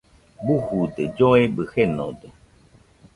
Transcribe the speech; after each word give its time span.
Bujude, 0.45 1.01
lloebɨ 1.15 1.63
jenode 1.71 2.27